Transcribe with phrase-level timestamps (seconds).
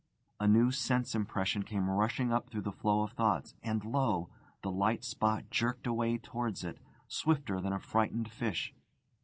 [0.39, 4.31] A new sense impression came rushing up through the flow of thoughts; and lo!
[4.63, 8.73] the light spot jerked away towards it, swifter than a frightened fish.